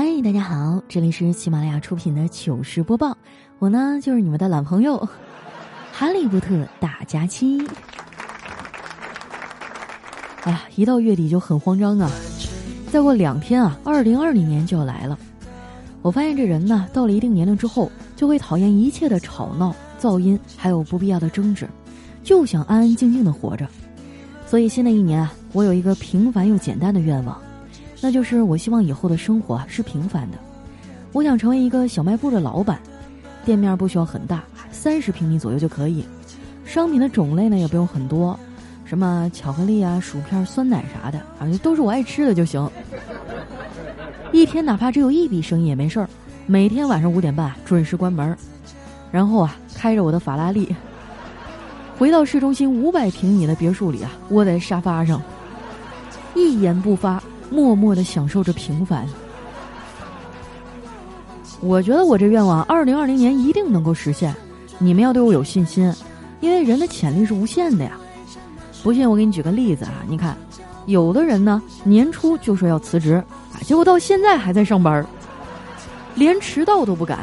[0.00, 3.18] 嗨，大家好，这里是喜马拉雅出品的糗事播报，
[3.58, 4.96] 我呢就是你们的老朋友
[5.92, 7.60] 哈利波特大假期。
[10.44, 12.08] 哎呀，一到月底就很慌张啊！
[12.92, 15.18] 再过两天啊，二零二零年就要来了。
[16.00, 21.68] 我发现这人呢，到了一定年龄之后，就会讨厌一切的吵闹、噪音，还有不必要的争执，
[22.22, 23.66] 就想安安静静的活着。
[24.46, 27.36] 所以新的一年啊，我有一个平凡又简单的愿望。
[28.00, 30.38] 那就是我希望以后的生活是平凡的，
[31.12, 32.78] 我想成为一个小卖部的老板，
[33.44, 36.04] 店面不需要很大，三十平米左右就可以，
[36.64, 38.38] 商品的种类呢也不用很多，
[38.84, 42.70] 什么巧克力啊、薯片、酸奶啥的啊，都是我爱吃的就行。
[44.30, 46.08] 一天哪怕只有一笔生意也没事儿，
[46.46, 48.36] 每天晚上五点半准时关门，
[49.10, 50.72] 然后啊开着我的法拉利，
[51.98, 55.20] 回到市中心五百平米的别墅里啊，窝在沙发上，
[56.36, 57.20] 一言不发。
[57.50, 59.06] 默默的享受着平凡。
[61.60, 64.34] 我觉得我这愿望二零二零年一定能够实现，
[64.78, 65.92] 你们要对我有信心，
[66.40, 67.98] 因为人的潜力是无限的呀。
[68.82, 70.36] 不信我给你举个例子啊，你看，
[70.86, 73.14] 有的人呢年初就说要辞职，
[73.52, 75.04] 啊，结果到现在还在上班，
[76.14, 77.18] 连迟到都不敢，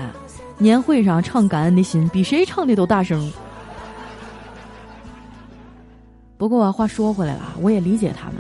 [0.58, 3.32] 年会上唱感恩的心比谁唱的都大声。
[6.38, 8.36] 不过话说回来了，我也理解他们。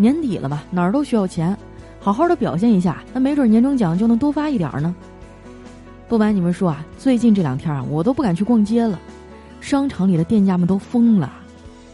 [0.00, 1.54] 年底了吧，哪儿都需要钱，
[2.00, 4.94] 好好的表现一下，那没准年终奖就能多发一点儿呢。
[6.08, 8.98] 不瞒你们说啊，最近这两天啊，我都不敢去逛街了，
[9.60, 11.30] 商场里的店家们都疯了，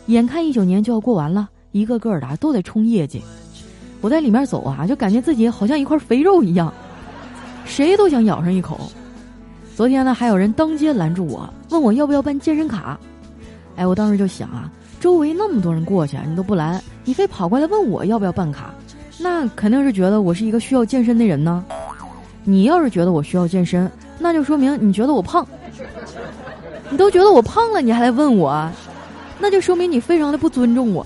[0.07, 3.21] 眼看一九年就要过完了，一个个的啊都在冲业绩，
[4.01, 6.73] 我在里面走啊，就感觉自己好像一块肥肉一样，
[7.65, 8.79] 谁都想咬上一口。
[9.75, 12.97] 昨天呢，还有人当街拦住我，问我要不要办健身卡，
[13.75, 14.71] 哎，我当时就想啊。
[15.00, 18.75] 周围那么多人过去，你都不拦，你非跑过来问我要不要办卡，
[19.19, 21.64] 那肯定是觉得我是一个需要健身的人呢。
[22.44, 25.47] 你要是觉得我需要健身，那就说明你觉得我胖。
[26.88, 28.71] 你都觉得我胖了，你还来问我，
[29.38, 31.04] 那就说明你非常的不尊重我。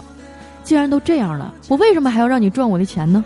[0.62, 3.24] 既然都这样了，我为什么还要让你赚我的钱呢？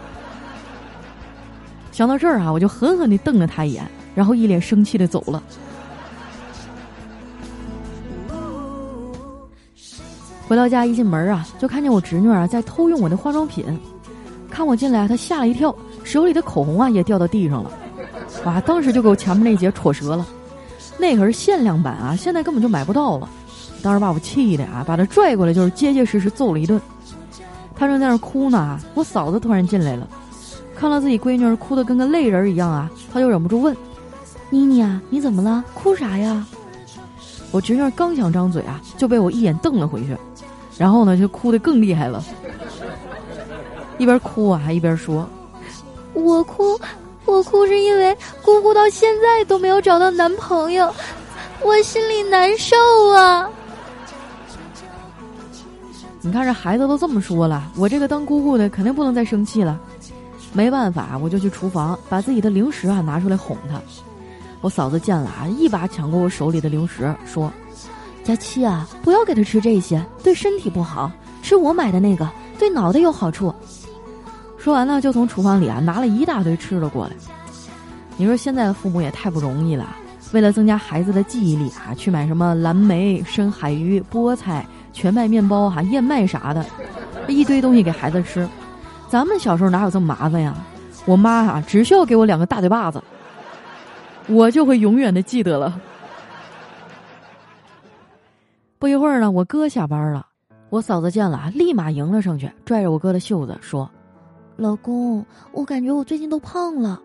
[1.93, 3.85] 想到这儿啊，我就狠狠地瞪了他一眼，
[4.15, 5.43] 然后一脸生气的走了。
[10.47, 13.65] 回到家一进门啊，就看见我侄女啊在偷用我的化妆品。
[14.51, 15.75] 看我进来，她吓了一跳，
[16.05, 17.73] 手里的口红啊也掉到地上了。
[18.45, 18.61] 哇！
[18.61, 20.27] 当时就给我前面那节戳折了。
[20.99, 23.29] 那可是限量版啊，现在根本就买不到了。
[23.83, 26.81] 当时把我气的啊，把她拽过来就是结结实实揍了一顿。
[27.75, 30.07] 她正在那儿哭呢，我嫂子突然进来了，
[30.77, 33.77] 看到自己闺女哭得跟个泪人一样啊，她就忍不住问
[34.51, 35.65] ：“妮妮啊，你怎么了？
[35.75, 36.47] 哭啥呀？”
[37.51, 40.17] 我侄女刚想张嘴啊，就被我一眼瞪了回去。
[40.77, 42.25] 然后呢，就哭得更厉害了，
[43.99, 45.29] 一边哭啊，还一边说
[46.15, 46.79] ：“我哭，
[47.25, 50.93] 我哭是因为姑姑到现在都没有找到男朋友，
[51.63, 52.77] 我心里难受
[53.15, 53.49] 啊。”
[56.21, 59.79] 你看这孩子都这么说了，我这个当姑姑的肯定不能再生气了。
[60.53, 63.81] 没办法，我就去厨房把自己的零食啊拿出来哄她。
[64.61, 67.53] 我嫂子见了啊，一把抢过我手里的零食，说。
[68.25, 71.13] 佳期啊，不要给他吃这些，对身体不好。
[71.43, 72.27] 吃我买的那个，
[72.59, 73.55] 对脑袋有好处。
[74.57, 77.13] 说完呢，就从厨房里啊拿了一大堆吃的过来。
[78.17, 79.95] 你说现在的父母也太不容易了，
[80.33, 86.65] 为了增加孩子的记忆力啊，去买什么蓝莓、深海鱼、菠菜、全麦面包、哈燕麦啥的，
[87.29, 88.49] 一堆东西给孩子吃。
[89.11, 90.55] 咱们小时候哪有这么麻烦呀？
[91.05, 93.03] 我妈啊，只需要给我两个大嘴巴子，
[94.29, 95.79] 我就会永远的记得了。
[98.85, 100.27] 不一会儿呢，我哥下班了，
[100.69, 103.91] 我嫂子见了，立马迎了上去，拽着我哥的袖子说
[104.57, 107.01] ：“老公，我感觉我最近都胖了。”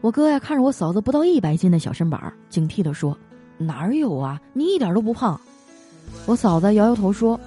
[0.00, 3.14] 我哥呀，看着我嫂子不到一百斤的小身板，警惕的说
[3.58, 4.40] ：“哪儿有啊？
[4.54, 5.38] 你一点都不胖。”
[6.24, 7.38] 我嫂子摇摇头说：“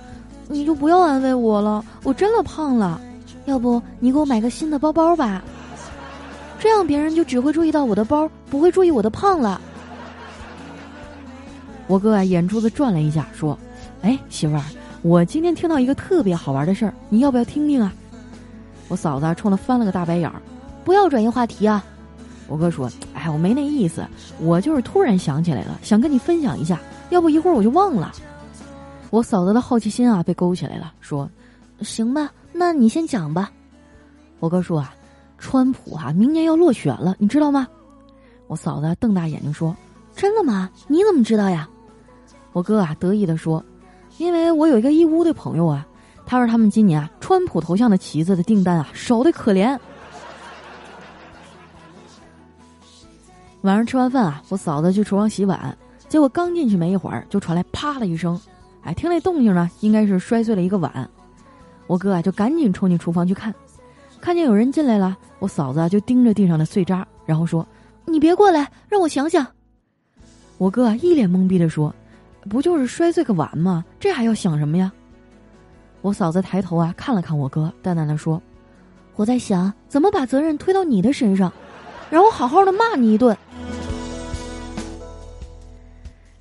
[0.48, 3.02] 你就不要安慰我了，我真的胖了。
[3.46, 5.44] 要不你给我买个新的包包吧，
[6.60, 9.60] 这样别人就只会注意到我的包，不会注意我的胖了。”
[11.88, 13.58] 我哥啊，眼珠子转了一下，说
[14.02, 14.64] ：“哎，媳妇儿，
[15.02, 17.94] 我今天听到一个特别好玩的事儿，你要不要听听啊？”
[18.88, 20.42] 我嫂子冲他翻了个大白眼儿，
[20.84, 21.84] 不要转移话题啊！
[22.48, 24.06] 我哥说：“哎，我没那意思，
[24.40, 26.80] 我就是突然想起来了，想跟你分享一下，
[27.10, 28.12] 要不一会儿我就忘了。”
[29.12, 31.30] 我嫂子的好奇心啊被勾起来了，说
[31.82, 33.52] ：“行吧，那你先讲吧。”
[34.40, 34.94] 我哥说：“啊，
[35.38, 37.68] 川普啊，明年要落选了，你知道吗？”
[38.48, 39.76] 我嫂子瞪大眼睛说
[40.16, 40.70] ：“真的吗？
[40.88, 41.68] 你怎么知道呀？”
[42.56, 43.62] 我哥啊，得意的说
[44.18, 45.86] ：“因为我有一个义乌的朋友啊，
[46.26, 49.78] 他说他们今年啊，川普头像的旗子的订单啊少的可怜。”
[53.64, 58.40] 晚上吃完饭啊，我嫂子去厨房洗碗，结果刚进去没一会儿，就传来啪的一声，
[58.84, 61.10] 哎，听那动静呢，应该是摔碎了一个碗。
[61.88, 63.54] 我哥啊就赶紧冲进厨房去看，
[64.22, 67.68] 看见有人进来了，我嫂子就盯着地上的碎渣，然后说
[68.08, 69.46] ：“你别过来，让我想想。”
[70.58, 71.94] 我哥啊一脸懵逼的说
[72.50, 73.84] ：“不就是摔碎个碗吗？
[74.00, 74.92] 这还要想什么呀？”
[76.02, 78.42] 我嫂子抬头啊看了看我哥，淡淡的说。
[79.16, 81.52] 我在想怎么把责任推到你的身上，
[82.10, 83.36] 让我好好的骂你一顿。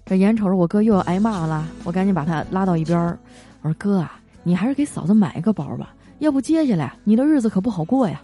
[0.05, 3.19] 这眼瞅着我哥又要挨骂了，我赶紧把他拉到一边儿，
[3.63, 8.21] 我说：“哥啊，你还是给嫂子买一个包吧，要不接下来你的日子可不好过呀。”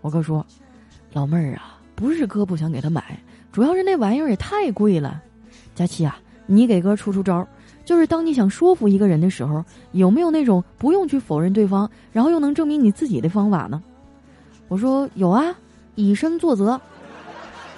[0.00, 0.44] 我哥说
[1.12, 3.16] ：“老妹儿啊，不是哥不想给他买，
[3.52, 5.22] 主要是那玩意儿也太贵了。
[5.74, 7.46] 佳琪啊，你给哥出出招儿。”
[7.84, 13.80] 就是当你想说服一个人的时候，有没有那种不用去否认对方，然后又能证明你自己的方法呢？
[14.68, 15.54] 我说有啊，
[15.94, 16.80] 以身作则。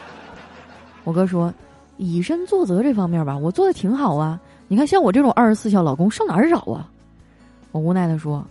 [1.05, 1.53] 我哥说，
[1.99, 4.41] 以身作则这方面吧，我做的挺好啊。
[4.67, 6.91] 你看，像我这种二十四孝老公，上哪儿找啊？
[7.71, 8.43] 我无奈的说，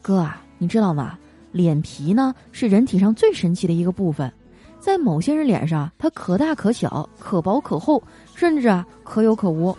[0.00, 1.18] 哥啊，你知道吗？
[1.50, 4.32] 脸皮呢是人体上最神奇的一个部分，
[4.80, 8.02] 在某些人脸上，它可大可小，可薄可厚，
[8.34, 9.76] 甚至啊可有可无。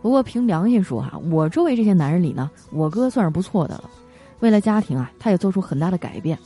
[0.00, 3.90] 不过凭良心说哈，我周围这些男人里呢，我哥算是不错的了。
[4.40, 6.38] 为了家庭啊，他也做出很大的改变。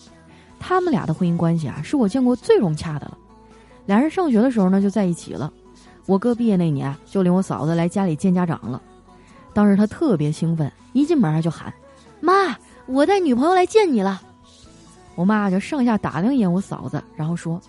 [0.61, 3.19] 他们俩的婚姻关系啊，是我见过最融洽的了。
[3.87, 5.53] 俩人上学的时候呢，就在一起了。
[6.07, 8.81] 我哥毕业那年就领我嫂子来家里见家长了。
[9.53, 11.73] 当时他特别兴奋，一进门他就喊
[12.21, 12.57] ：“妈，
[12.87, 14.23] 我带女朋友来见你了。”
[15.19, 17.61] 我妈就上下打量一眼我嫂子，然后说：“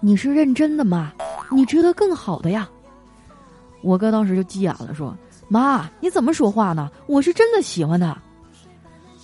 [0.00, 1.12] 你是认真的吗？
[1.52, 2.66] 你值得更好的呀。”
[3.84, 5.14] 我哥当时就急眼了，说。
[5.46, 6.90] 妈，你怎么说话呢？
[7.06, 8.16] 我是真的喜欢他。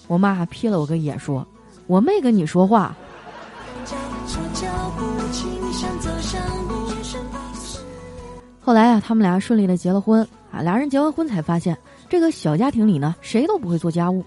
[0.07, 1.47] 我妈还瞥了我个眼，说
[1.89, 2.95] ：“我没跟你说话。”
[8.61, 10.21] 后来啊，他们俩顺利的结了婚
[10.53, 10.61] 啊。
[10.61, 11.75] 俩人结完婚才发现，
[12.07, 14.23] 这个小家庭里呢，谁都不会做家务。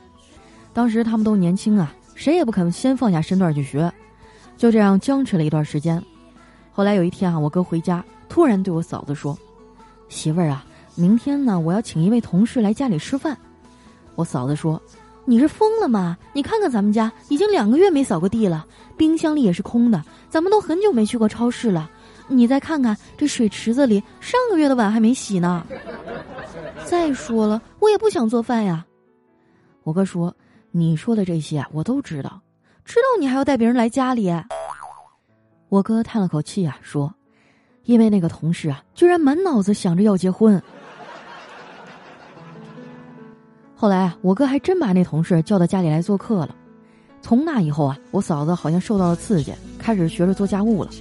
[0.74, 3.92] 当时他们都年轻啊，谁也不肯先放下身段去学，
[4.58, 6.02] 就这样僵持了一段时间。
[6.72, 9.38] 后来有一天啊，我哥回家，突然对我嫂子说
[10.10, 10.66] ：“媳妇儿啊。”
[10.98, 13.38] 明天呢，我要请一位同事来家里吃饭。
[14.16, 14.82] 我嫂子说
[15.26, 16.18] ：“你是疯了吗？
[16.32, 18.66] 你看看咱们家已经两个月没扫过地了，
[18.96, 21.92] 冰箱里也是空的，咱们都很久没去过超市了。
[22.30, 25.68] 你再看看这水池子里，上个月的碗还没洗呢。
[26.86, 28.86] 再说了，我也不想做饭呀。”
[29.84, 30.34] 我哥说
[30.78, 32.42] ：“你说的这些啊我都知道，
[32.84, 34.30] 知道你还要带别人来家里。”
[35.70, 37.16] 我哥叹了口气啊，说
[37.86, 40.62] ：“因为那个同事啊，居然满脑子想着要结婚。”
[43.74, 46.54] 后来啊，我哥还真把那同事叫到家里来做客了。
[47.22, 50.92] 从那以后啊，我嫂子好像受到了刺激，开始学着做家务了。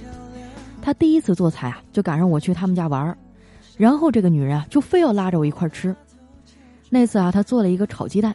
[0.81, 3.17] 她第一次做菜啊，就赶上我去他们家玩儿，
[3.75, 5.93] 然后这个女人啊，就非要拉着我一块儿吃。
[6.89, 8.33] 那次啊，她做了一个炒鸡蛋，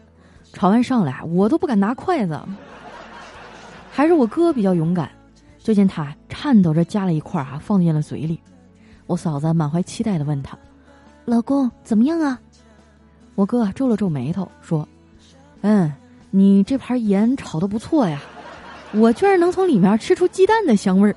[0.53, 2.39] 炒完上来我都不敢拿筷子。
[3.91, 5.11] 还是我哥比较勇敢，
[5.59, 8.41] 就见他颤抖着夹了一块啊，放进了嘴里。
[9.07, 10.57] 我嫂子满怀期待的问他
[11.27, 12.41] ：“老公怎么样啊？”
[13.35, 14.87] 我哥皱了皱眉头说
[15.63, 15.93] ：“嗯，
[16.31, 18.21] 你这盘盐炒的不错呀，
[18.93, 21.17] 我居然能从里面吃出鸡蛋的香味儿。”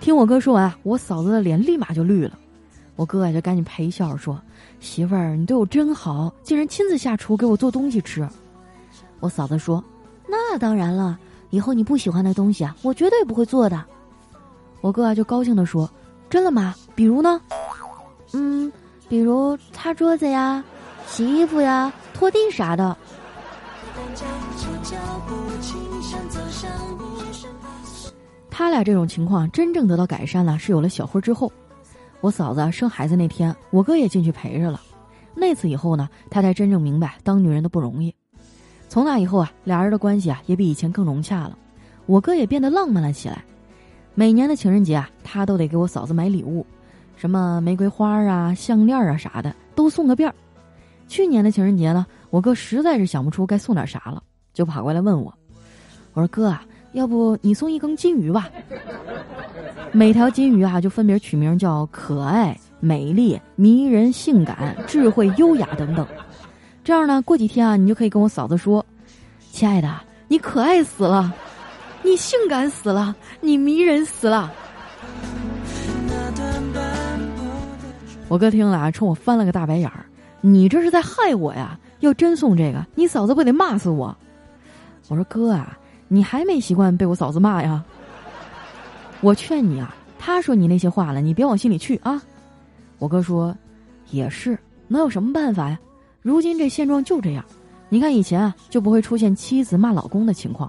[0.00, 2.38] 听我哥说完，我嫂子的脸立马就绿了。
[3.00, 4.38] 我哥啊就赶紧陪笑说
[4.78, 8.28] ：“媳妇儿，你对我真好，竟然亲自下厨给我做东西吃。”
[9.20, 9.82] 我嫂子说
[10.28, 13.82] ：“那当然了，以后你不喜欢的东西啊，我绝对不会做的。”
[14.82, 15.90] 我哥啊就高兴的说
[16.28, 16.74] ：“真的吗？
[16.94, 17.40] 比如呢？
[18.34, 18.70] 嗯。”
[19.08, 20.62] 比如擦桌子呀、
[21.08, 22.94] 洗衣服呀、拖地啥的。
[28.50, 31.50] 他俩这种情况真正得到改善了，是有了小辉之后。
[32.20, 34.80] 我嫂子生孩子那天，我哥也进去陪着了。
[35.34, 38.14] 那次以后呢，他才真正明白当女人的不容易。
[38.88, 41.56] 从那以后啊，俩人的关系啊也比以前更融洽了。
[42.06, 43.44] 我哥也变得浪漫了起来。
[44.14, 46.66] 每年的情人节啊，他都得给我嫂子买礼物。
[47.16, 50.34] 什么玫瑰花啊、项链啊啥的都送个遍儿。
[51.06, 54.22] 去年的情人节呢，我哥实在是想不出该送点啥了，
[54.52, 55.32] 就跑过来问我
[56.12, 58.48] ：“我说哥啊，要不你送一根金鱼吧？
[59.92, 66.06] 每条金鱼啊就分别取名叫可爱、美丽、迷人、性感、智慧、优雅等等。
[66.82, 68.84] 这样呢，过几天啊，你就可以跟我嫂子说：
[69.52, 71.32] 亲爱的，你可爱死了，
[72.02, 74.50] 你性感死了，你迷人死了。”
[78.28, 80.06] 我哥听了啊，冲我翻了个大白眼儿
[80.40, 81.78] ：“你这是在害我呀！
[81.98, 84.16] 要真送这个，你嫂子不得骂死我？”
[85.08, 85.76] 我说：“哥啊，
[86.12, 87.84] 你还没习惯被我嫂子骂呀？
[89.20, 92.20] 我劝你啊，他说你那些话了，你别往心里去啊。
[92.98, 93.56] 我哥说，
[94.10, 95.78] 也是，能有什么办法呀？
[96.20, 97.44] 如今这现状就这样。
[97.88, 100.68] 你看以前啊，就不会出现妻子骂老公的情况。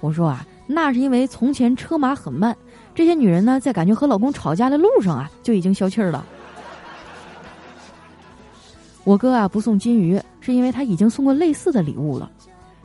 [0.00, 2.56] 我说啊，那是因为从前车马很慢，
[2.94, 6.24] 这些女人呢，在感觉和老公吵架的路上啊，就已经消气儿了。
[9.04, 12.30] 我哥啊，不送金鱼，是因为他已经送过类似的礼物了。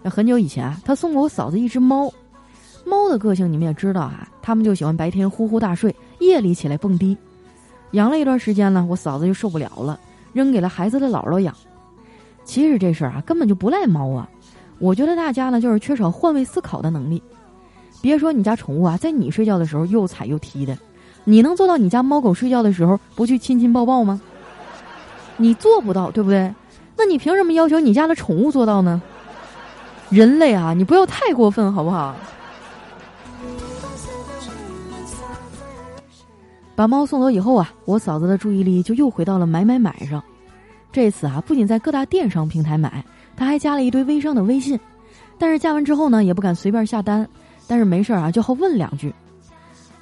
[0.04, 2.12] 那很久以前啊，他送过我嫂子一只猫。
[2.86, 7.18] 猫的个性你们也知道啊，他们就喜欢白天呼呼大睡，夜里起来蹦迪。
[7.92, 9.98] 养了一段时间呢，我嫂子就受不了了，
[10.34, 11.56] 扔给了孩子的姥姥养。
[12.44, 14.30] 其实这事儿啊，根本就不赖猫啊。
[14.80, 17.24] 我觉得大家呢，就是缺少换位思考的能力。
[18.02, 20.78] 别说你家宠物啊，在你睡觉的时候又踩又踢的，
[21.24, 24.20] 你能做到你家猫狗睡觉的时候不去亲亲抱抱吗？
[25.38, 26.54] 你做不到，对不对？
[26.98, 29.02] 那你凭什么要求你家的宠物做到呢？
[30.14, 32.16] 人类啊，你不要太过分，好不好？
[36.76, 40.24] 把猫送走以后啊，我嫂子的注意力就又回到了买买买上。
[40.92, 43.04] 这次啊，不仅在各大电商平台买，
[43.36, 44.80] 她还加了一堆微商的微信。
[45.40, 47.28] 但是加完之后呢，也不敢随便下单，
[47.68, 49.12] 但是没事啊，就好问两句。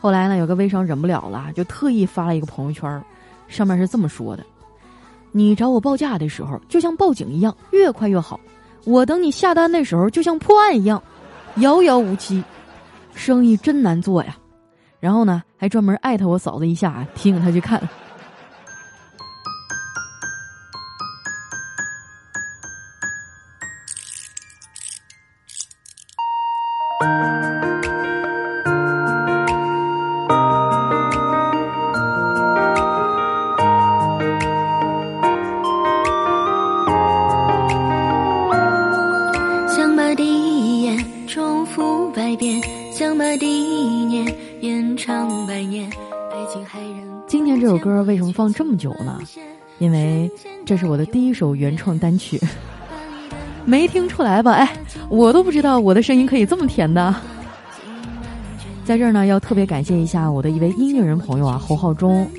[0.01, 3.01] 后来呢，有个微商忍不了了，就特意发了一个朋友圈，
[3.48, 4.44] 上面是这么说的。
[5.32, 8.38] 你找我报价的时候，就像报警一样，越快越好。
[8.86, 11.02] 我等你下单的时候，就像破案一样，
[11.58, 12.44] 遥遥无期。
[13.14, 14.38] 生意真难做呀。
[15.00, 17.82] 然后呢，还专门艾特我嫂子一下，提醒她去看。
[48.62, 49.20] 这么久呢？
[49.80, 50.30] 因为
[50.63, 52.39] 这是我的第一首原创单曲，
[53.65, 54.51] 没听出来吧？
[54.51, 54.72] 哎，
[55.10, 57.15] 我都不知道我的声音可以这么甜的。
[58.86, 62.30] 在这儿呢，要特别感谢一下我的一位音乐人朋友啊，侯浩中。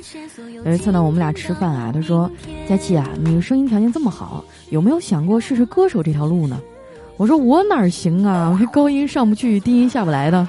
[0.63, 2.31] 有一次呢，我们俩吃饭啊，他说
[2.69, 6.57] ：“佳琪啊，你声音条件这么好，有没有想过试试歌手这条路呢？”
[7.19, 8.49] 我说：“我哪儿行啊？
[8.49, 10.47] 我这高音上不去，低音下不来的。”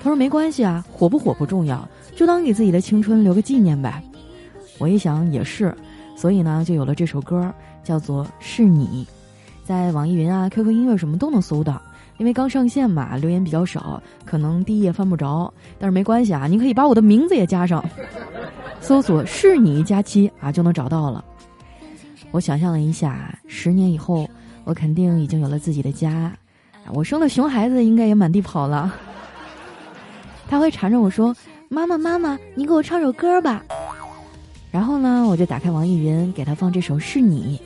[0.00, 4.00] 他说：“没关系啊，火不火不重要，就当给自己的青春留个纪念呗。”
[4.78, 5.74] 我一想也是，
[6.16, 9.06] 所以呢，就有了这首歌，叫做《是你》，
[9.66, 11.80] 在网易云啊、QQ 音乐什么都能搜到。
[12.18, 17.84] 因为刚上线嘛，留言比较少，可能第一页翻不着，但是没关系啊，您可以把我的名字也加上，
[18.80, 21.24] 搜索“是你佳期”啊，就能找到了。
[22.32, 24.28] 我想象了一下，十年以后，
[24.64, 26.32] 我肯定已经有了自己的家，
[26.92, 28.92] 我生的熊孩子应该也满地跑了。
[30.50, 31.32] 他会缠着我说
[31.70, 33.62] ：“妈妈，妈妈，你给我唱首歌吧。”
[34.78, 37.60] 然后呢，我就打开网易云，给他放这首《是你》。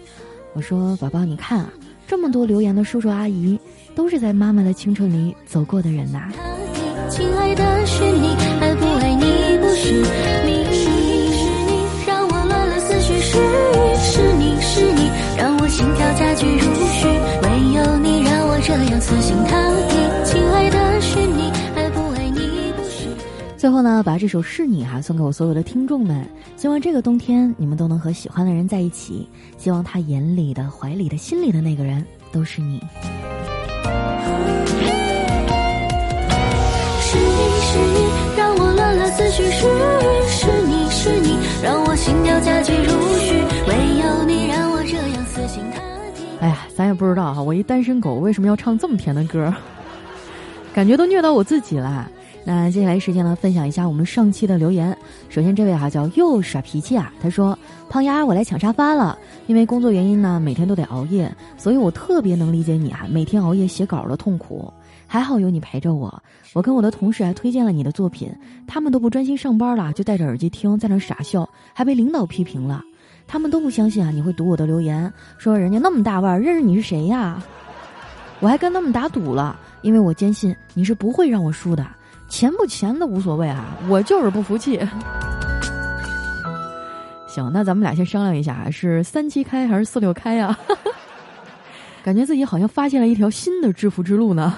[0.54, 1.70] 我说：“宝宝，你看啊，
[2.08, 3.60] 这么多留言的叔叔阿姨，
[3.94, 6.32] 都是在妈妈的青春里走过的人呐。”
[7.12, 8.28] 亲爱的，是你，
[8.62, 9.26] 爱不爱你
[9.60, 10.08] 不是你，是
[10.46, 13.12] 你，是你，让我乱了思绪。
[13.20, 13.36] 是
[13.76, 16.31] 你，是你，是你，让我心跳加
[23.62, 29.24] 最后呢，把这首是你哈送给我所有的听众们，希望这个冬天你们都能和喜欢的人在一起，
[29.56, 32.80] 希望他眼里的、怀里的、心里的那个人都是你。
[37.00, 39.44] 是你是你，让我乱了思绪。
[39.44, 39.60] 是
[40.26, 42.90] 是你是你，让我心跳加剧如
[43.20, 43.32] 许。
[43.68, 45.78] 唯有你让我这样死心塌
[46.16, 46.24] 地。
[46.40, 49.54] 哎呀，咱也不知道哈，我一单身狗为什么要唱这么甜的歌，
[50.74, 52.10] 感觉都虐到我自己了。
[52.44, 54.96] 那接下来时间呢，分享一下我们上期的留言。
[55.28, 57.56] 首先这位哈叫又耍脾气啊，他说
[57.88, 59.16] ：“胖丫，我来抢沙发了。
[59.46, 64.72] 因为工作原因呢，每天都得熬夜，所以我特别能理解你啊，每天熬夜写稿的痛苦。
[65.06, 66.22] 还好有你陪着我。
[66.52, 68.28] 我跟我的同事还推荐了你的作品，
[68.66, 72.82] 他们都不专心上班了，就戴着耳机听，在那傻笑，还被领导批评了。
[73.28, 77.40] 他们都不相信啊，你会读我的留言，说人家那么大腕，认识你是谁呀？
[78.40, 81.86] 我还跟他们打赌了，因为我坚信你是不会让我输的。”
[82.32, 84.80] 钱不钱的无所谓啊，我就是不服气。
[87.28, 90.58] 行，那咱们俩先商量一下，是三七开还是四六开呀？
[92.02, 94.56] 感觉自己好像发现了一条新的致富之路呢。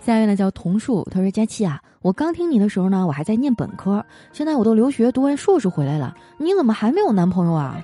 [0.00, 4.02] 下一位呢叫桐树，他说：“佳琪啊，我刚听你的时候呢，我还在念本科，
[4.32, 7.76] 现在我都留学读完硕士回来了，你怎么还没有男朋友啊？”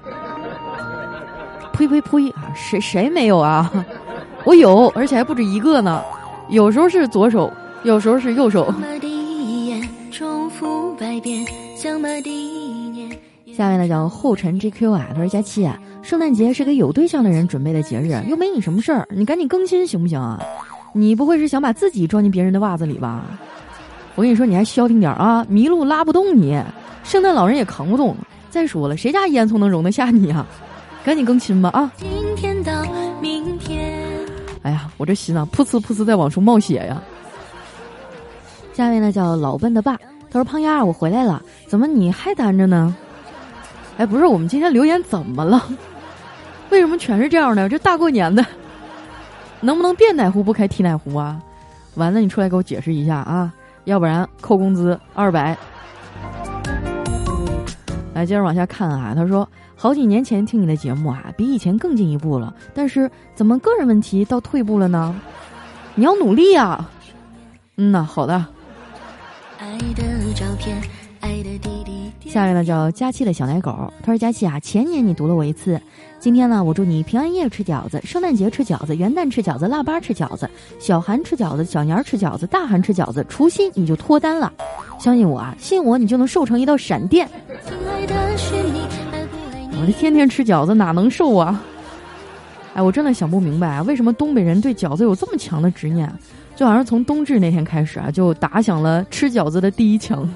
[1.75, 3.71] 呸呸呸啊，谁谁没有啊？
[4.45, 6.02] 我有，而且还不止一个呢。
[6.49, 7.52] 有时候是左手，
[7.83, 8.73] 有时候是右手。
[13.56, 20.42] 下面呢叫后尘 GQ 啊，他说佳期啊，圣诞节是给有对象的人准备的节日，又没你什么事儿，你赶紧更新行不行啊？
[20.92, 23.25] 你不会是想把自己装进别人的袜子里吧？
[24.14, 25.47] 我跟你说，你还消停点啊！
[25.50, 26.61] 麋鹿拉不动你，
[27.04, 28.16] 圣诞老人也扛不动。
[28.50, 30.47] 再说了，谁家烟囱能容得下你啊？
[31.04, 31.92] 赶紧更新吧啊！
[31.97, 32.73] 今天到
[33.21, 33.95] 明天。
[34.62, 37.02] 哎呀，我这心啊，噗呲噗呲在往出冒血呀。
[38.76, 39.97] 下面呢叫老笨的爸，
[40.30, 42.95] 他说：“胖丫，我回来了，怎么你还单着呢？”
[43.97, 45.64] 哎，不是，我们今天留言怎么了？
[46.68, 47.71] 为什么全是这样的？
[47.71, 48.45] 这大过年的，
[49.62, 51.40] 能不能别奶壶不开提奶壶啊？
[51.95, 53.50] 完了，你出来给我解释一下啊！
[53.85, 55.56] 要不然扣工资二百。
[58.12, 59.14] 来，接着往下看啊。
[59.16, 62.54] 他说，好几年前听你的节目啊，比以前更进一步了。
[62.75, 65.18] 但是怎么个人问题到退步了呢？
[65.95, 66.90] 你要努力啊。
[67.78, 68.45] 嗯呐，好的。
[72.28, 75.80] 下面呢叫佳期的小奶狗，他说佳期啊，前年你读了我一次。
[76.18, 80.48] 今天呢，我祝你平安夜吃饺子，圣诞节吃饺子，元旦吃饺子，腊八吃饺子，
[80.78, 84.52] 小寒吃饺子，小年吃饺子，大寒吃饺子，除夕你就脱单了。
[84.98, 87.28] 相信我啊，信我，你就能瘦成一道闪电。
[89.78, 91.62] 我这天天吃饺子哪能瘦啊？
[92.76, 96.06] 哎，我真的想不明白啊，为什么东北人对饺子有这么强的执念？
[96.54, 100.28] 就好像从冬至那天开始啊，就打响了吃饺子的第一枪。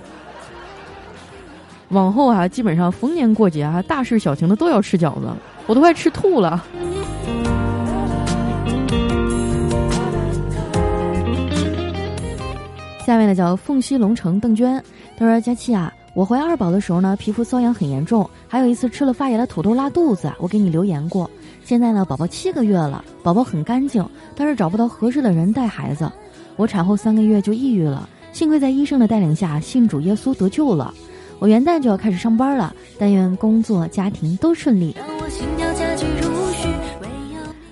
[1.91, 5.29] 往后啊，基本上逢年过节啊，大事小情的都要吃饺子，
[5.67, 6.65] 我都快吃吐了。
[13.05, 14.83] 下面呢叫凤溪龙城邓娟，
[15.15, 21.31] 她说：“佳期啊，我怀二宝的时候呢，皮肤瘙痒很严重，还有一次吃了发炎的土豆拉肚子，我给你留言过。
[21.71, 26.11] 现在呢，宝宝七个月了，宝宝很干净，但是找不到合适的人带孩子。
[26.57, 30.93] 我产后三个月就抑郁了，幸亏在医生的带领下信主耶稣得救了。”
[31.39, 34.97] 我元旦就要开始上班了，但愿工作家庭都顺利。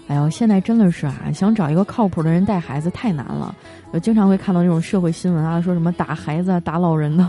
[0.06, 3.52] 哎呦，现在真的是啊，想找一个靠谱的人带孩子太难了。
[3.90, 7.28] 我经常会看到那种社会新闻啊，说什么打孩子、打老人的。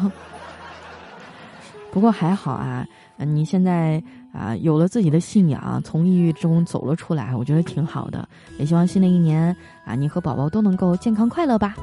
[1.90, 2.86] 不过还好啊，
[3.18, 4.00] 你现在
[4.32, 8.28] 啊有了自己的信仰，从抑郁中走了出来，我觉得挺好的。
[8.58, 11.76] 也希望新的一年啊，你和宝宝都能够健康快乐吧。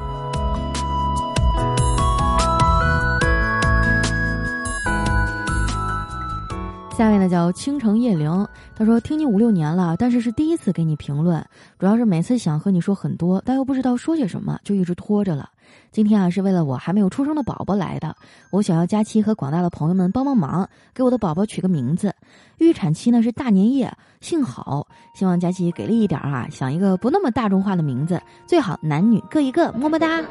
[6.96, 11.44] 下面呢叫倾城夜灵，他说听你五六年了，但是是第一次给你评论，
[11.78, 15.50] 主要是每次想和你说很多，但又不知道说些什么，就一直拖着了。
[15.92, 18.16] 今天啊是为了我还没有出生的宝宝来的，
[18.50, 22.14] 我想要佳期和广大的朋友们帮帮忙，给我的宝宝取个名字。
[22.56, 30.24] 预产期呢是大年夜，姓郝，希望佳期给力一点啊，想一个不那么大众化的名字，最好男女各一个，么么哒。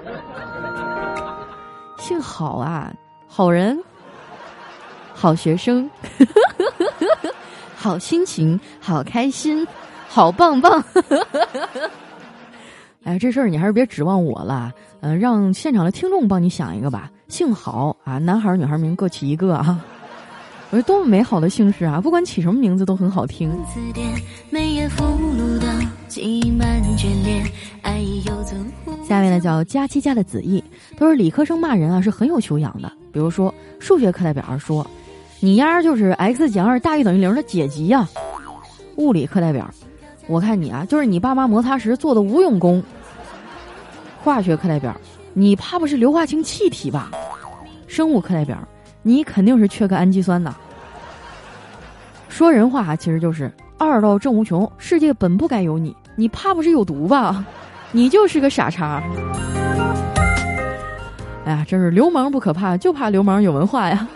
[2.00, 2.92] 幸好啊，
[3.28, 3.80] 好人。
[5.18, 5.90] 好学生，
[7.86, 9.64] 好心情，好开心，
[10.08, 10.84] 好棒棒！
[13.06, 17.12] 哎，这事儿你还是别指望我了，嗯，让现场的听众帮你想一个吧。
[17.28, 19.80] 姓郝啊，男孩女孩名各起一个啊！
[20.72, 23.56] 我说多么美好的姓氏啊，不管起什么名字都很好听。
[29.08, 30.64] 下面呢叫佳期家的子毅，
[30.98, 34.84] 他说理科生骂人啊是很有修养的，比如说数学课代表说。
[35.42, 38.08] 你丫就是 x 减二大于等于零的解集呀！
[38.96, 39.70] 物理课代表，
[40.28, 42.82] 我看你啊，就是你爸妈摩擦时做的无用功。
[44.24, 44.96] 化学课代表，
[45.34, 47.12] 你怕不是硫化氢气体吧？
[47.86, 48.58] 生物课代表，
[49.04, 50.56] 你肯定是缺个氨基酸呐。
[52.30, 57.46] 说人话啊其实就是二到正无穷，世界本不该有你，你怕不是有毒吧？
[57.92, 59.04] 你就是个傻叉。
[61.46, 64.08] 哎呀，真是流氓不可怕，就怕流氓有文化呀。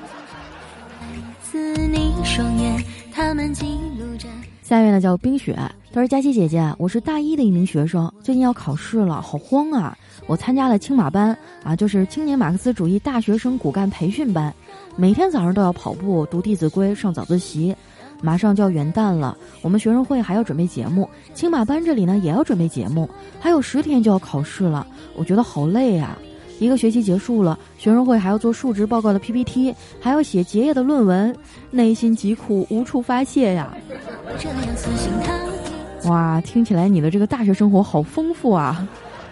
[4.63, 5.53] 下面呢叫冰雪，
[5.93, 9.95] 他说：“佳琪姐姐，我是大一的一名学生，最近要考试了，好慌啊！
[10.25, 14.51] 我参加了青马班啊，就是青年马克思主义大学生骨干培训班，
[14.95, 17.75] 每天早上都要跑步、读《弟子规》、上早自习。
[18.21, 23.07] 马上就要元旦了，我们学生会还要准备节目，青马班这里呢也要准备节目，
[23.39, 26.17] 还有十天就要考试了，我觉得好累啊！
[26.59, 31.35] 一个学期结束了，学生会还要做述职报告的 PPT，还要写结业的论文，
[31.71, 33.73] 内心疾苦无处发泄呀。”
[36.05, 38.87] 哇，听起来你的这个大学生活好丰富啊，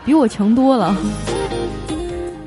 [0.06, 0.96] 比我强多了。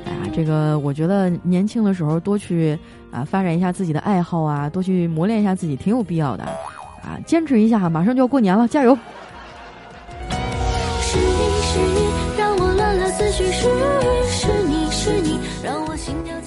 [0.05, 2.77] 哎呀，这个我觉得年轻的时候多去
[3.11, 6.43] 啊发展一下自己的爱好啊，多去磨练一下自己，挺有必要的。
[6.43, 8.95] 啊，坚持一下，马上就要过年了，加油！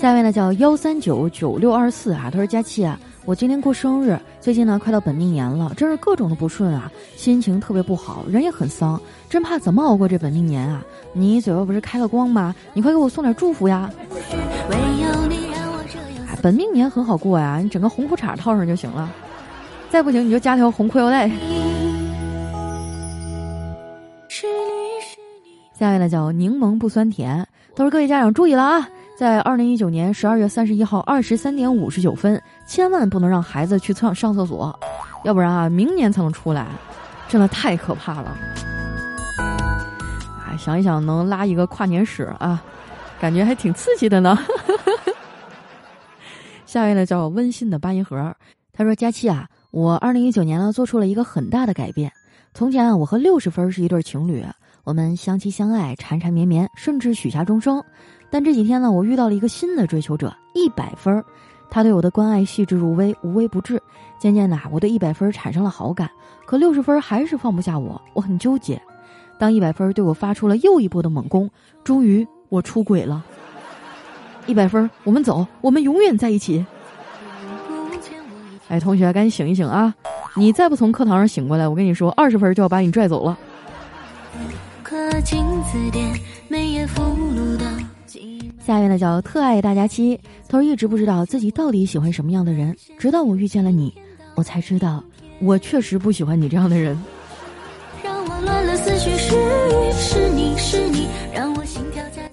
[0.05, 10.85] 下一位呢叫幺三九九六二四啊，他说佳期啊，我今天过生日，最近呢快到本命年了，真是各种的不顺啊，心情特别不好，人也很丧，真怕怎么熬过这本命年啊！
[11.15, 12.55] 你嘴巴不是开了光吗？
[12.75, 13.91] 你快给我送点祝福呀！
[16.43, 19.11] 本命年很好过呀，你整个红裤衩套上就行了，
[19.89, 21.31] 再不行你就加条红裤腰带。
[25.73, 34.77] 下一位呢叫柠檬不酸甜，都是各位家长注意了啊，在二零一九年十二月三十一号二十三点五十九分，千万不能让孩子去上上厕所，
[35.23, 36.67] 要不然啊，明年才能出来，
[37.29, 38.37] 真的太可怕了。
[39.39, 42.61] 啊，想一想能拉一个跨年屎啊，
[43.21, 44.37] 感觉还挺刺激的呢。
[46.67, 48.35] 下一位呢叫温馨的八音盒，
[48.73, 52.11] 他说：“佳期啊，我二零一九年呢做出了一个很大的改变。
[52.53, 54.45] 从前啊，我和六十分是一对情侣，
[54.83, 57.81] 我们相亲相爱，缠缠绵绵，甚至许下终生。
[58.35, 61.25] 但这几天呢，我遇到了一个新的追求者，一百分儿。
[61.71, 63.81] 他对我的关爱细致入微，无微不至。
[64.19, 66.11] 渐渐的，我对一百分儿产生了好感，
[66.45, 68.83] 可六十分儿还是放不下我，我很纠结。
[69.39, 71.49] 当一百分儿对我发出了又一波的猛攻，
[71.85, 73.25] 终于我出轨了。”
[74.47, 76.67] 一百分儿，我们走，我们永远在一起。
[78.67, 79.95] 哎，同学，赶紧醒一醒啊！
[80.35, 83.39] 你再不从课堂上醒过来，我跟你说，二十分就要把你拽走了。
[88.67, 93.93] 下面呢叫特爱大家期，他说一直不知道自己到底喜欢什么样的人，直到我遇见了你，
[94.37, 95.05] 我才知道，
[95.43, 96.99] 我确实不喜欢你这样的人。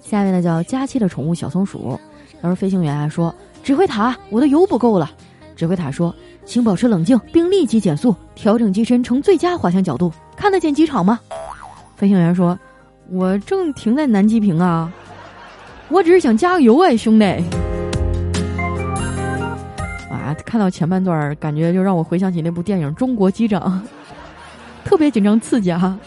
[0.00, 2.00] 下一位呢叫佳期的宠物小松鼠，
[2.40, 5.10] 他说飞行员啊说指挥塔我的油不够了，
[5.54, 6.14] 指挥塔说
[6.46, 11.20] 请保持冷静并立即减速，调整机身呈最佳滑翔角度，看得见机场吗？
[11.94, 12.58] 飞行员说，
[13.10, 14.90] 我正停在南极坪啊，
[15.92, 17.24] 我只是想加个油哎兄弟。
[20.10, 23.60] 啊，看到前半段感觉就让我回想起那部电影《中国机长》，
[24.88, 25.98] 特别紧张刺激哈。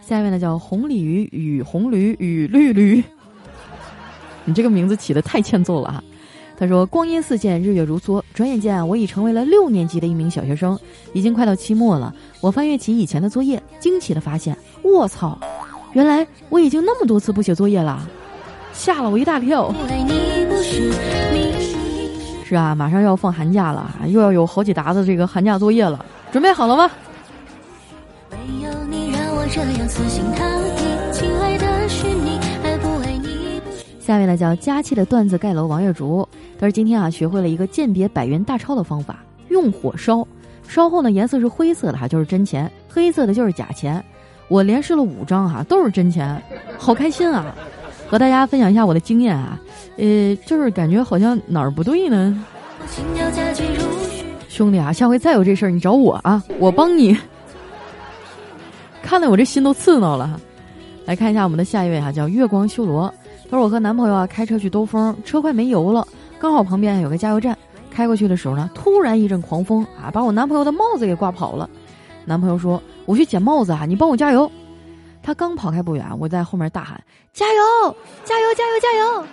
[0.00, 3.02] 下面呢叫红鲤鱼与红驴与绿驴，
[4.44, 6.04] 你这个名字起的太欠揍了哈。
[6.58, 10.78] 他说：“光阴似箭，日月如梭，转眼间，我已成为了六年级的一名小学生，
[11.12, 12.14] 已经快到期末了。
[12.40, 15.38] 我翻阅起以前的作业，惊奇的发现，卧槽，
[15.96, 18.06] 原来我已经那么多次不写作业了，
[18.74, 19.74] 吓了我一大跳。
[22.44, 26.90] 是啊，马上要放寒假了，又要有好几沓子这个寒假作业了，准备好了吗？”
[33.98, 36.28] 下面呢叫佳期的段子盖楼王月竹，
[36.60, 40.28] 他说今天啊学会了一个鉴别百元大钞的方法，用火烧，
[40.68, 44.04] 烧后呢颜色是灰色的哈就是真钱，黑色的就是假钱。
[44.48, 46.40] 我连试了五张哈都是真钱，
[46.78, 47.54] 好开心啊！
[48.08, 49.58] 和大家分享一下我的经验啊，
[49.96, 52.44] 呃就是感觉好像哪儿不对呢。
[54.48, 57.16] 兄弟啊，下回再有这事儿你找我啊，我帮你。
[59.02, 60.40] 看得我这心都刺挠了，
[61.04, 63.12] 来看一下我们的下一位哈，叫月光修罗。
[63.50, 66.06] 他说我和男朋友啊开车去兜风，车快没油了，
[66.38, 67.56] 刚好旁边有个加油站，
[67.90, 71.68] 开过去的时候呢，突然一阵狂风啊，把我男朋友的帽子给刮跑了。
[72.26, 74.50] 男朋友说：“我去捡帽子啊，你帮我加油。”
[75.22, 79.26] 他刚跑开不远，我在后面大喊：“加油，加油，加油，加油！”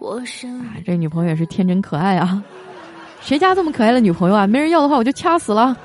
[0.00, 2.42] 我啊，这女朋友也是天真可爱啊，
[3.20, 4.46] 谁家这么可爱的女朋友啊？
[4.46, 5.76] 没人要的话，我就掐死了。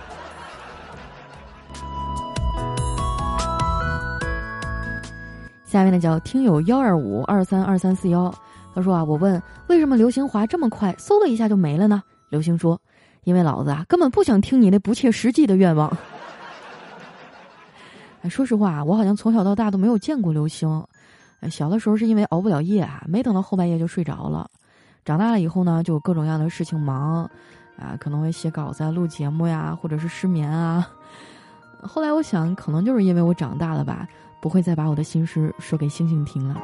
[5.64, 8.34] 下面呢叫听友幺二五二三二三四幺，
[8.74, 12.02] 他说啊，我问为什么流星滑这么快，嗖的一下就没了呢？
[12.30, 12.80] 流星说，
[13.24, 15.96] 因为老子啊根本不想听你那不切实际的愿望。
[18.22, 20.84] 哎，说实话，我好像从小到大都没有见过流星。
[21.50, 24.50] 小的时候是因为熬不了夜啊，没等到后半夜就睡着了。
[25.06, 27.24] 长大了以后呢，就有各种各样的事情忙，
[27.78, 30.88] 啊，可能会写稿子、录节目呀，或者是失眠啊。
[31.82, 34.08] 后来我想，可能就是因为我长大了吧。
[34.42, 36.56] 不会再把我的心事说给星星听了。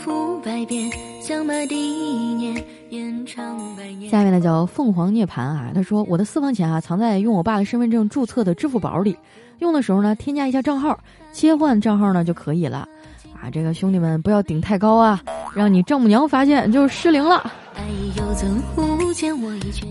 [0.00, 4.10] 复百遍，想把第一年延长百年。
[4.10, 9.14] 下面呢叫凤凰涅槃啊，他说我的私房钱啊藏在用我爸的身份证注册的支付宝里，
[9.58, 10.98] 用的时候呢添加一下账号，
[11.32, 12.88] 切换账号呢就可以了。
[13.34, 15.20] 啊，这个兄弟们不要顶太高啊，
[15.54, 17.52] 让你丈母娘发现就失灵了。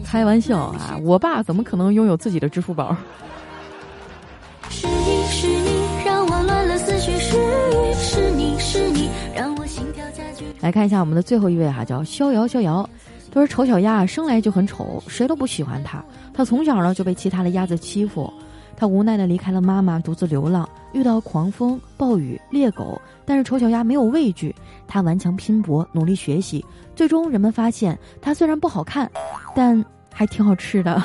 [0.03, 0.97] 开玩笑啊！
[1.03, 2.97] 我爸怎么可能拥有自己的支付宝？
[10.59, 12.87] 来看一下我们的最后一位哈，叫逍遥逍遥。
[13.31, 16.03] 他说丑小鸭生来就很丑，谁都不喜欢它。
[16.33, 18.31] 它从小呢就被其他的鸭子欺负，
[18.75, 24.53] 它无奈的离开了妈妈，独自流浪，遇到狂风、暴雨、猎狗，但是丑小鸭没有畏惧，
[24.87, 29.09] 它顽强拼搏，努力学习，最终人们发现它虽然不好看，
[29.55, 31.01] 但还挺好吃的。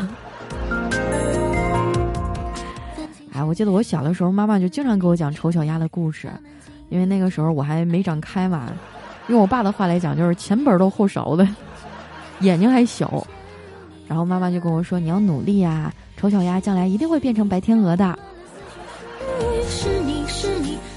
[3.34, 6.30] 哎，我记得我小的时候，妈妈就经常给我讲丑小鸭的故事，
[6.88, 8.72] 因为那个时候我还没长开嘛，
[9.28, 11.48] 用我爸的话来讲，就是前本儿都后勺的，
[12.40, 13.26] 眼睛还小。
[14.06, 18.04] 然后妈妈就跟我说：“你要努力呀，丑小鸭将来一定会变成白天鹅的。”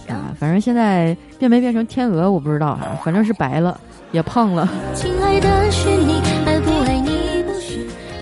[0.09, 3.79] 啊，反正现在变没变成天鹅我不知道啊，反正是白了，
[4.11, 4.67] 也胖了。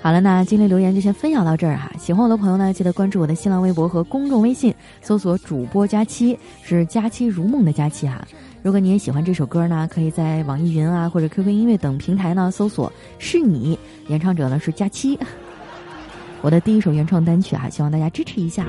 [0.02, 1.90] 好了，那今天留言就先分享到这儿哈。
[1.98, 8.24] 喜欢我的朋友呢，记得关注我的新浪微博和公众微信，搜索“主播佳期”，是“佳期如梦”的佳期哈。
[8.66, 13.78] 如果你也喜欢这首歌呢，可以在网易云啊或者 QQ 音乐等平台呢搜索“是你”，
[14.10, 15.16] 演唱者呢是佳期。
[16.42, 18.66] 我的第一首原创单曲啊，希望大家支持一下。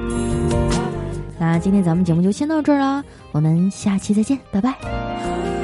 [1.40, 5.57] 那今天咱们节目就先到这儿了，我们下期再见，拜拜。